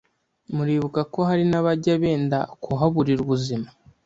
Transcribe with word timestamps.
Muribuka 0.55 1.01
ko 1.13 1.19
hari 1.29 1.43
n’abajya 1.51 1.93
benda 2.03 2.37
kuhaburira 2.63 3.19
ubuzima. 3.25 3.67